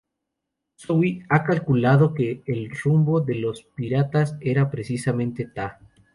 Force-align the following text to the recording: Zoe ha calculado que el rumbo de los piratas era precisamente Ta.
Zoe 0.79 1.23
ha 1.29 1.43
calculado 1.43 2.15
que 2.15 2.41
el 2.47 2.71
rumbo 2.71 3.19
de 3.21 3.35
los 3.35 3.61
piratas 3.61 4.35
era 4.41 4.71
precisamente 4.71 5.45
Ta. 5.45 5.77